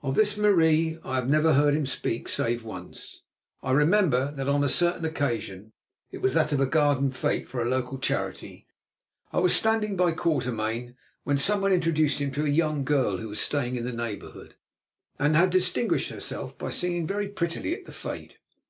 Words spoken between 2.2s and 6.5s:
save once. I remember that on a certain occasion—it was